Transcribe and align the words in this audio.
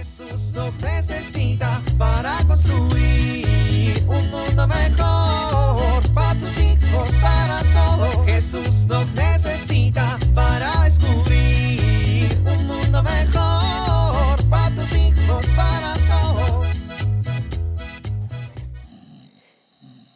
Jesús 0.00 0.54
nos 0.54 0.80
necesita 0.80 1.82
para 1.98 2.38
construir 2.46 4.02
un 4.08 4.30
mundo 4.30 4.66
mejor 4.66 6.14
para 6.14 6.40
tus 6.40 6.56
hijos, 6.56 7.14
para 7.20 7.60
todos. 7.74 8.24
Jesús 8.24 8.86
nos 8.86 9.12
necesita 9.12 10.18
para 10.34 10.84
descubrir 10.84 12.30
un 12.46 12.66
mundo 12.66 13.02
mejor 13.02 14.48
para 14.48 14.74
tus 14.74 14.90
hijos, 14.94 15.44
para 15.54 15.94
todos. 16.08 16.68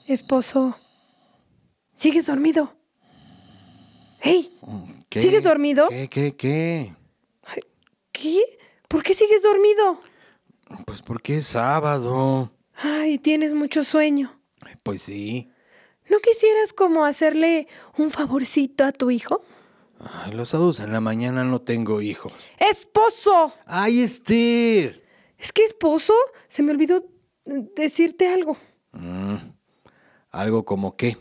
Esposo, 0.06 0.78
¿sigues 1.92 2.24
dormido? 2.24 2.74
¡Hey! 4.18 4.50
¿Qué? 5.10 5.20
¿Sigues 5.20 5.44
dormido? 5.44 5.90
¿Qué, 5.90 6.08
qué, 6.08 6.34
qué? 6.34 6.94
¿Qué? 8.12 8.53
¿Por 8.94 9.02
qué 9.02 9.12
sigues 9.12 9.42
dormido? 9.42 10.00
Pues 10.86 11.02
porque 11.02 11.38
es 11.38 11.48
sábado. 11.48 12.52
Ay, 12.76 13.18
tienes 13.18 13.52
mucho 13.52 13.82
sueño. 13.82 14.40
Pues 14.84 15.02
sí. 15.02 15.50
¿No 16.08 16.20
quisieras 16.20 16.72
como 16.72 17.04
hacerle 17.04 17.66
un 17.98 18.12
favorcito 18.12 18.84
a 18.84 18.92
tu 18.92 19.10
hijo? 19.10 19.42
Ay, 19.98 20.30
los 20.30 20.50
sábados 20.50 20.78
en 20.78 20.92
la 20.92 21.00
mañana 21.00 21.42
no 21.42 21.60
tengo 21.60 22.02
hijos. 22.02 22.34
¡Esposo! 22.56 23.52
¡Ay, 23.66 24.00
Esther! 24.00 25.02
Es 25.38 25.50
que 25.50 25.64
esposo, 25.64 26.14
se 26.46 26.62
me 26.62 26.70
olvidó 26.70 27.04
decirte 27.74 28.28
algo. 28.28 28.56
Mm, 28.92 29.38
¿Algo 30.30 30.64
como 30.64 30.94
qué? 30.94 31.18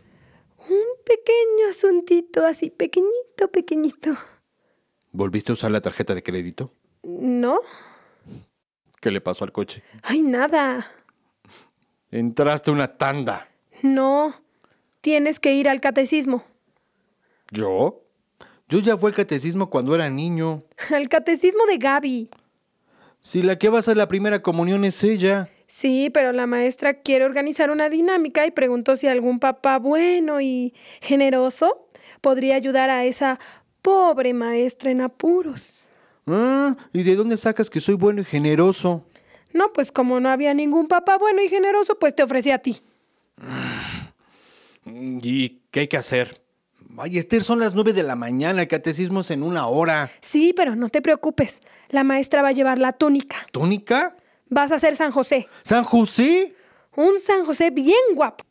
Un 0.60 1.04
pequeño 1.04 1.70
asuntito, 1.72 2.46
así 2.46 2.70
pequeñito, 2.70 3.52
pequeñito. 3.52 4.16
¿Volviste 5.12 5.52
a 5.52 5.54
usar 5.54 5.72
la 5.72 5.82
tarjeta 5.82 6.14
de 6.14 6.22
crédito? 6.22 6.72
¿No? 7.04 7.60
¿Qué 9.02 9.12
le 9.12 9.22
pasó 9.22 9.44
al 9.44 9.52
coche? 9.52 9.84
Ay, 10.02 10.22
nada. 10.22 10.88
Entraste 12.10 12.72
una 12.72 12.96
tanda. 12.98 13.50
No. 13.82 14.34
Tienes 15.02 15.40
que 15.40 15.54
ir 15.54 15.68
al 15.68 15.82
catecismo. 15.82 16.46
¿Yo? 17.52 18.02
Yo 18.70 18.80
ya 18.80 18.96
fui 18.98 19.10
al 19.10 19.16
catecismo 19.16 19.70
cuando 19.70 19.94
era 19.94 20.10
niño. 20.10 20.64
Al 20.94 21.10
catecismo 21.10 21.66
de 21.66 21.78
Gaby. 21.78 22.30
Si 23.20 23.42
la 23.42 23.58
que 23.58 23.70
va 23.70 23.78
a 23.78 23.80
hacer 23.80 23.98
la 23.98 24.08
primera 24.08 24.42
comunión 24.42 24.84
es 24.86 25.04
ella. 25.04 25.50
Sí, 25.68 26.10
pero 26.10 26.32
la 26.32 26.48
maestra 26.48 27.02
quiere 27.02 27.26
organizar 27.26 27.72
una 27.72 27.90
dinámica 27.90 28.46
y 28.46 28.52
preguntó 28.52 28.96
si 28.96 29.08
algún 29.08 29.40
papá 29.40 29.80
bueno 29.80 30.42
y 30.42 30.74
generoso 31.02 31.88
podría 32.22 32.56
ayudar 32.56 32.90
a 32.90 33.06
esa 33.06 33.40
pobre 33.82 34.34
maestra 34.34 34.92
en 34.92 35.02
apuros. 35.02 35.83
Ah, 36.28 36.76
¿Y 36.94 37.04
de 37.04 37.16
dónde 37.16 37.38
sacas 37.38 37.70
que 37.70 37.80
soy 37.82 37.96
bueno 37.96 38.22
y 38.22 38.26
generoso? 38.26 39.06
No, 39.54 39.72
pues 39.74 39.92
como 39.92 40.20
no 40.20 40.30
había 40.30 40.54
ningún 40.54 40.88
papá 40.88 41.18
bueno 41.18 41.42
y 41.42 41.50
generoso, 41.50 42.00
pues 42.00 42.16
te 42.16 42.24
ofrecí 42.24 42.52
a 42.52 42.60
ti. 42.60 42.82
¿Y 44.86 45.62
qué 45.72 45.82
hay 45.82 45.88
que 45.88 45.98
hacer? 45.98 46.42
Ay, 46.98 47.18
Esther, 47.18 47.44
son 47.44 47.60
las 47.60 47.74
nueve 47.74 47.94
de 47.94 48.04
la 48.04 48.16
mañana, 48.16 48.62
el 48.62 48.68
catecismo 48.68 49.22
es 49.22 49.32
en 49.32 49.44
una 49.44 49.68
hora. 49.68 50.12
Sí, 50.22 50.54
pero 50.56 50.76
no 50.76 50.90
te 50.90 51.02
preocupes. 51.02 51.62
La 51.90 52.04
maestra 52.04 52.42
va 52.42 52.50
a 52.50 52.52
llevar 52.52 52.78
la 52.78 52.94
túnica. 52.94 53.38
¿Túnica? 53.52 54.16
Vas 54.50 54.72
a 54.72 54.80
ser 54.80 54.96
San 54.96 55.12
José. 55.12 55.48
¿San 55.64 55.84
José? 55.84 56.56
Un 56.96 57.20
San 57.20 57.46
José 57.46 57.72
bien 57.72 57.98
guapo. 58.16 58.44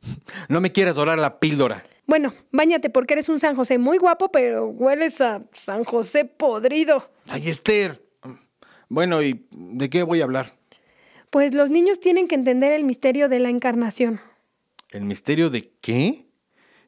No 0.48 0.60
me 0.60 0.70
quieras 0.70 0.94
dorar 0.96 1.18
la 1.18 1.40
píldora. 1.40 1.82
Bueno, 2.08 2.32
báñate 2.52 2.88
porque 2.88 3.12
eres 3.12 3.28
un 3.28 3.38
San 3.38 3.54
José 3.54 3.76
muy 3.76 3.98
guapo, 3.98 4.32
pero 4.32 4.66
hueles 4.66 5.20
a 5.20 5.44
San 5.52 5.84
José 5.84 6.24
podrido. 6.24 7.10
Ay, 7.28 7.50
Esther. 7.50 8.02
Bueno, 8.88 9.22
¿y 9.22 9.46
de 9.50 9.90
qué 9.90 10.02
voy 10.04 10.22
a 10.22 10.24
hablar? 10.24 10.56
Pues 11.28 11.52
los 11.52 11.68
niños 11.68 12.00
tienen 12.00 12.26
que 12.26 12.34
entender 12.34 12.72
el 12.72 12.84
misterio 12.84 13.28
de 13.28 13.40
la 13.40 13.50
encarnación. 13.50 14.22
¿El 14.90 15.04
misterio 15.04 15.50
de 15.50 15.70
qué? 15.82 16.24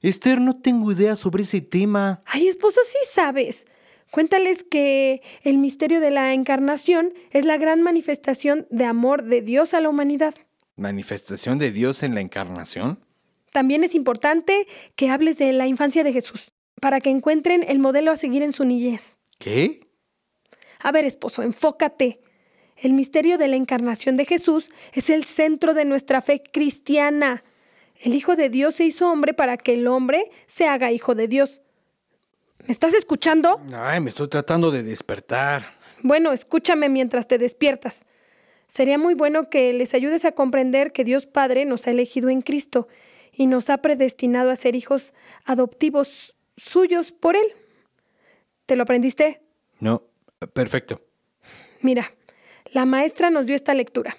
Esther, 0.00 0.40
no 0.40 0.54
tengo 0.58 0.90
idea 0.90 1.14
sobre 1.16 1.42
ese 1.42 1.60
tema. 1.60 2.22
Ay, 2.24 2.48
esposo, 2.48 2.80
sí 2.82 2.98
sabes. 3.12 3.66
Cuéntales 4.10 4.64
que 4.64 5.20
el 5.42 5.58
misterio 5.58 6.00
de 6.00 6.10
la 6.10 6.32
encarnación 6.32 7.12
es 7.30 7.44
la 7.44 7.58
gran 7.58 7.82
manifestación 7.82 8.66
de 8.70 8.86
amor 8.86 9.24
de 9.24 9.42
Dios 9.42 9.74
a 9.74 9.82
la 9.82 9.90
humanidad. 9.90 10.34
¿Manifestación 10.76 11.58
de 11.58 11.72
Dios 11.72 12.02
en 12.02 12.14
la 12.14 12.22
encarnación? 12.22 13.04
También 13.52 13.84
es 13.84 13.94
importante 13.94 14.66
que 14.96 15.10
hables 15.10 15.38
de 15.38 15.52
la 15.52 15.66
infancia 15.66 16.04
de 16.04 16.12
Jesús, 16.12 16.52
para 16.80 17.00
que 17.00 17.10
encuentren 17.10 17.64
el 17.66 17.78
modelo 17.78 18.12
a 18.12 18.16
seguir 18.16 18.42
en 18.42 18.52
su 18.52 18.64
niñez. 18.64 19.18
¿Qué? 19.38 19.88
A 20.80 20.92
ver, 20.92 21.04
esposo, 21.04 21.42
enfócate. 21.42 22.20
El 22.76 22.94
misterio 22.94 23.36
de 23.36 23.48
la 23.48 23.56
encarnación 23.56 24.16
de 24.16 24.24
Jesús 24.24 24.70
es 24.94 25.10
el 25.10 25.24
centro 25.24 25.74
de 25.74 25.84
nuestra 25.84 26.22
fe 26.22 26.42
cristiana. 26.42 27.44
El 27.98 28.14
Hijo 28.14 28.36
de 28.36 28.48
Dios 28.48 28.76
se 28.76 28.84
hizo 28.84 29.10
hombre 29.10 29.34
para 29.34 29.58
que 29.58 29.74
el 29.74 29.86
hombre 29.86 30.30
se 30.46 30.66
haga 30.66 30.90
hijo 30.90 31.14
de 31.14 31.28
Dios. 31.28 31.60
¿Me 32.66 32.72
estás 32.72 32.94
escuchando? 32.94 33.60
Ay, 33.74 34.00
me 34.00 34.08
estoy 34.08 34.28
tratando 34.28 34.70
de 34.70 34.82
despertar. 34.82 35.66
Bueno, 36.02 36.32
escúchame 36.32 36.88
mientras 36.88 37.28
te 37.28 37.36
despiertas. 37.36 38.06
Sería 38.66 38.96
muy 38.96 39.14
bueno 39.14 39.50
que 39.50 39.72
les 39.74 39.92
ayudes 39.92 40.24
a 40.24 40.32
comprender 40.32 40.92
que 40.92 41.04
Dios 41.04 41.26
Padre 41.26 41.66
nos 41.66 41.86
ha 41.86 41.90
elegido 41.90 42.30
en 42.30 42.40
Cristo 42.40 42.88
y 43.32 43.46
nos 43.46 43.70
ha 43.70 43.78
predestinado 43.78 44.50
a 44.50 44.56
ser 44.56 44.74
hijos 44.74 45.14
adoptivos 45.44 46.36
suyos 46.56 47.12
por 47.12 47.36
Él. 47.36 47.46
¿Te 48.66 48.76
lo 48.76 48.82
aprendiste? 48.82 49.42
No, 49.78 50.02
perfecto. 50.52 51.00
Mira, 51.80 52.12
la 52.72 52.84
maestra 52.84 53.30
nos 53.30 53.46
dio 53.46 53.56
esta 53.56 53.74
lectura. 53.74 54.16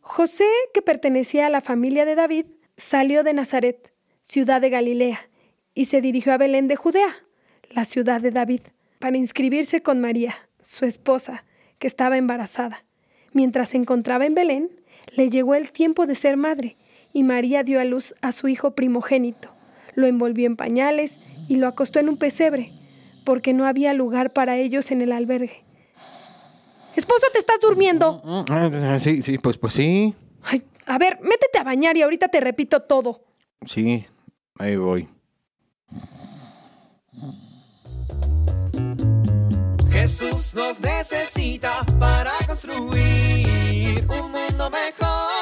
José, 0.00 0.48
que 0.74 0.82
pertenecía 0.82 1.46
a 1.46 1.50
la 1.50 1.60
familia 1.60 2.04
de 2.04 2.14
David, 2.14 2.46
salió 2.76 3.22
de 3.22 3.34
Nazaret, 3.34 3.92
ciudad 4.20 4.60
de 4.60 4.70
Galilea, 4.70 5.28
y 5.74 5.84
se 5.84 6.00
dirigió 6.00 6.32
a 6.32 6.38
Belén 6.38 6.68
de 6.68 6.76
Judea, 6.76 7.24
la 7.70 7.84
ciudad 7.84 8.20
de 8.20 8.30
David, 8.30 8.62
para 8.98 9.16
inscribirse 9.16 9.82
con 9.82 10.00
María, 10.00 10.48
su 10.60 10.84
esposa, 10.84 11.44
que 11.78 11.86
estaba 11.86 12.16
embarazada. 12.16 12.84
Mientras 13.32 13.70
se 13.70 13.76
encontraba 13.76 14.26
en 14.26 14.34
Belén, 14.34 14.80
le 15.14 15.30
llegó 15.30 15.54
el 15.54 15.72
tiempo 15.72 16.06
de 16.06 16.14
ser 16.14 16.36
madre, 16.36 16.76
y 17.12 17.22
María 17.24 17.62
dio 17.62 17.80
a 17.80 17.84
luz 17.84 18.14
a 18.22 18.32
su 18.32 18.48
hijo 18.48 18.72
primogénito. 18.72 19.50
Lo 19.94 20.06
envolvió 20.06 20.46
en 20.46 20.56
pañales 20.56 21.18
y 21.48 21.56
lo 21.56 21.66
acostó 21.66 21.98
en 22.00 22.08
un 22.08 22.16
pesebre, 22.16 22.72
porque 23.24 23.52
no 23.52 23.66
había 23.66 23.92
lugar 23.92 24.32
para 24.32 24.56
ellos 24.56 24.90
en 24.90 25.02
el 25.02 25.12
albergue. 25.12 25.64
Esposo, 26.96 27.26
¿te 27.32 27.38
estás 27.38 27.58
durmiendo? 27.60 28.22
Ah, 28.48 28.98
Sí, 29.00 29.22
sí, 29.22 29.38
pues, 29.38 29.56
pues 29.56 29.74
sí. 29.74 30.14
Ay, 30.42 30.62
a 30.86 30.98
ver, 30.98 31.18
métete 31.22 31.58
a 31.58 31.64
bañar 31.64 31.96
y 31.96 32.02
ahorita 32.02 32.28
te 32.28 32.40
repito 32.40 32.80
todo. 32.80 33.24
Sí, 33.64 34.04
ahí 34.58 34.76
voy. 34.76 35.08
Jesús 39.90 40.54
nos 40.54 40.80
necesita 40.80 41.84
para 42.00 42.32
construir 42.46 44.04
un 44.08 44.32
mundo 44.32 44.70
mejor 44.70 45.41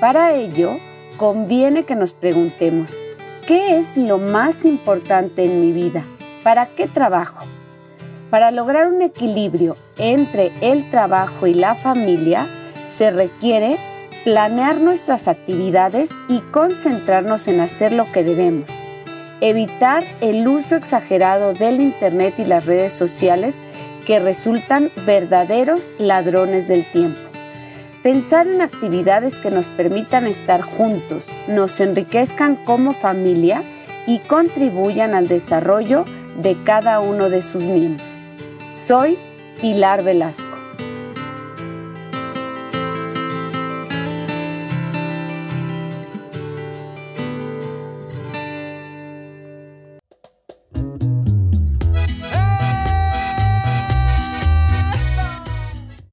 Para 0.00 0.32
ello, 0.32 0.78
conviene 1.18 1.84
que 1.84 1.94
nos 1.94 2.14
preguntemos, 2.14 2.94
¿qué 3.46 3.76
es 3.76 3.98
lo 3.98 4.16
más 4.16 4.64
importante 4.64 5.44
en 5.44 5.60
mi 5.60 5.72
vida? 5.72 6.02
¿Para 6.42 6.64
qué 6.74 6.86
trabajo? 6.86 7.44
Para 8.30 8.50
lograr 8.50 8.88
un 8.88 9.02
equilibrio 9.02 9.76
entre 9.98 10.52
el 10.62 10.88
trabajo 10.88 11.46
y 11.46 11.52
la 11.52 11.74
familia, 11.74 12.46
se 12.96 13.10
requiere 13.10 13.76
planear 14.24 14.80
nuestras 14.80 15.28
actividades 15.28 16.08
y 16.28 16.38
concentrarnos 16.50 17.46
en 17.46 17.60
hacer 17.60 17.92
lo 17.92 18.10
que 18.10 18.24
debemos. 18.24 18.70
Evitar 19.42 20.02
el 20.22 20.48
uso 20.48 20.76
exagerado 20.76 21.52
del 21.52 21.78
Internet 21.78 22.36
y 22.38 22.46
las 22.46 22.64
redes 22.64 22.94
sociales 22.94 23.54
que 24.06 24.18
resultan 24.18 24.90
verdaderos 25.04 25.88
ladrones 25.98 26.68
del 26.68 26.90
tiempo. 26.90 27.29
Pensar 28.02 28.46
en 28.46 28.62
actividades 28.62 29.36
que 29.36 29.50
nos 29.50 29.68
permitan 29.68 30.26
estar 30.26 30.62
juntos, 30.62 31.26
nos 31.48 31.78
enriquezcan 31.80 32.56
como 32.56 32.94
familia 32.94 33.62
y 34.06 34.20
contribuyan 34.20 35.14
al 35.14 35.28
desarrollo 35.28 36.06
de 36.40 36.56
cada 36.64 37.00
uno 37.00 37.28
de 37.28 37.42
sus 37.42 37.62
miembros. 37.64 38.08
Soy 38.86 39.18
Pilar 39.60 40.02
Velasco. 40.02 40.48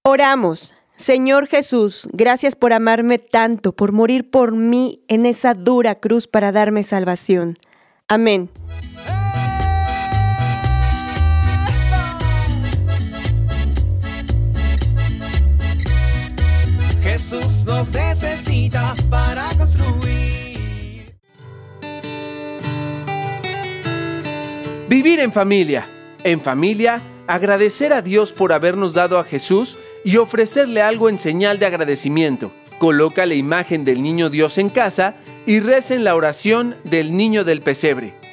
Oramos. 0.03 0.76
Señor 0.97 1.45
Jesús, 1.45 2.07
gracias 2.11 2.55
por 2.55 2.73
amarme 2.73 3.19
tanto, 3.19 3.71
por 3.71 3.91
morir 3.91 4.31
por 4.31 4.53
mí 4.53 5.03
en 5.07 5.27
esa 5.27 5.53
dura 5.53 5.93
cruz 5.93 6.27
para 6.27 6.51
darme 6.51 6.83
salvación. 6.83 7.59
Amén. 8.07 8.49
Jesús 17.03 17.65
nos 17.67 17.91
necesita 17.91 18.95
para 19.11 19.49
construir. 19.55 21.15
Vivir 24.89 25.19
en 25.19 25.31
familia. 25.31 25.87
En 26.23 26.41
familia, 26.41 27.01
agradecer 27.27 27.93
a 27.93 28.01
Dios 28.01 28.33
por 28.33 28.51
habernos 28.51 28.95
dado 28.95 29.19
a 29.19 29.23
Jesús 29.23 29.77
y 30.03 30.17
ofrecerle 30.17 30.81
algo 30.81 31.09
en 31.09 31.19
señal 31.19 31.59
de 31.59 31.65
agradecimiento. 31.65 32.51
Coloca 32.79 33.25
la 33.25 33.33
imagen 33.33 33.85
del 33.85 34.01
niño 34.01 34.29
Dios 34.29 34.57
en 34.57 34.69
casa 34.69 35.15
y 35.45 35.59
recen 35.59 36.03
la 36.03 36.15
oración 36.15 36.75
del 36.83 37.15
niño 37.15 37.43
del 37.43 37.61
pesebre. 37.61 38.26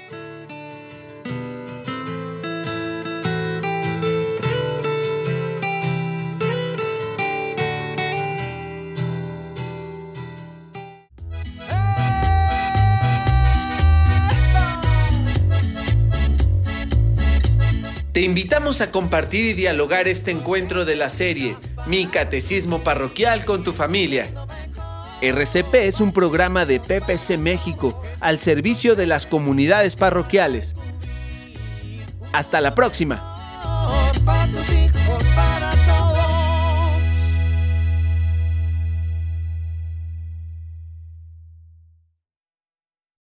Invitamos 18.24 18.80
a 18.80 18.90
compartir 18.90 19.44
y 19.44 19.52
dialogar 19.52 20.08
este 20.08 20.30
encuentro 20.30 20.84
de 20.84 20.96
la 20.96 21.08
serie 21.08 21.56
Mi 21.86 22.06
Catecismo 22.06 22.82
Parroquial 22.82 23.44
con 23.44 23.62
tu 23.62 23.72
familia. 23.72 24.32
RCP 25.20 25.74
es 25.74 26.00
un 26.00 26.12
programa 26.12 26.66
de 26.66 26.80
PPC 26.80 27.38
México 27.38 28.02
al 28.20 28.38
servicio 28.38 28.96
de 28.96 29.06
las 29.06 29.26
comunidades 29.26 29.94
parroquiales. 29.96 30.74
Hasta 32.32 32.60
la 32.60 32.74
próxima. 32.74 33.22